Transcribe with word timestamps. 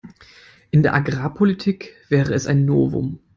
In 0.71 0.81
der 0.81 0.95
Agrarpolitik 0.95 1.95
wäre 2.09 2.33
es 2.33 2.47
ein 2.47 2.65
Novum. 2.65 3.19